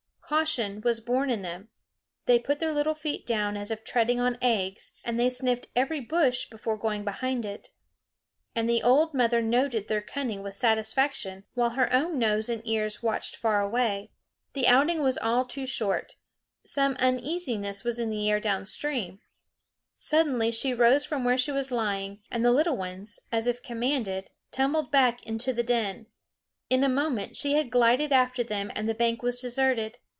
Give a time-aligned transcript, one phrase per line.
[0.31, 1.67] Caution was born in them;
[2.25, 5.99] they put their little feet down as if treading on eggs, and they sniffed every
[5.99, 7.69] bush before going behind it.
[8.55, 13.03] And the old mother noted their cunning with satisfaction while her own nose and ears
[13.03, 14.09] watched far away.
[14.53, 16.15] The outing was all too short;
[16.63, 19.19] some uneasiness was in the air down stream.
[19.97, 24.29] Suddenly she rose from where she was lying, and the little ones, as if commanded,
[24.53, 26.05] tumbled back into the den.
[26.69, 29.97] In a moment she had glided after them, and the bank was deserted.